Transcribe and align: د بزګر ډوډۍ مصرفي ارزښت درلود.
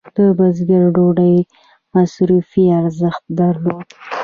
د 0.15 0.17
بزګر 0.37 0.83
ډوډۍ 0.95 1.35
مصرفي 1.93 2.65
ارزښت 2.81 3.23
درلود. 3.39 3.87